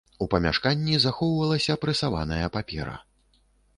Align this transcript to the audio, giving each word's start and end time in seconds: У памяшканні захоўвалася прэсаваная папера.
У 0.25 0.27
памяшканні 0.33 0.95
захоўвалася 1.03 1.73
прэсаваная 1.85 2.45
папера. 2.57 2.95